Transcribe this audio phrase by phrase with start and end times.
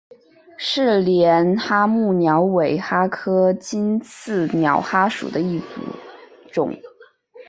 [0.57, 5.61] 是帘蛤目鸟尾蛤科棘刺鸟蛤属的一
[6.51, 6.73] 种。